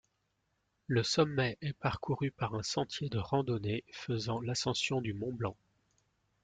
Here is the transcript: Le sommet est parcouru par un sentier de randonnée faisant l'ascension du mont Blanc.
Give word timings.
Le 0.87 1.03
sommet 1.03 1.59
est 1.61 1.73
parcouru 1.77 2.31
par 2.31 2.55
un 2.55 2.63
sentier 2.63 3.07
de 3.07 3.19
randonnée 3.19 3.83
faisant 3.93 4.41
l'ascension 4.41 4.99
du 4.99 5.13
mont 5.13 5.31
Blanc. 5.31 5.55